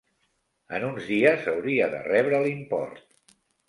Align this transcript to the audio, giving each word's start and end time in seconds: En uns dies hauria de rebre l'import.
En 0.77 0.85
uns 0.87 1.05
dies 1.11 1.47
hauria 1.53 1.93
de 1.95 2.03
rebre 2.11 2.43
l'import. 2.49 3.09